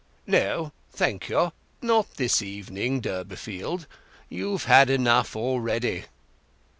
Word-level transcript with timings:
"No, 0.25 0.71
thank 0.89 1.29
you—not 1.29 2.15
this 2.15 2.41
evening, 2.41 3.01
Durbeyfield. 3.01 3.85
You've 4.31 4.63
had 4.63 4.89
enough 4.89 5.35
already." 5.35 6.05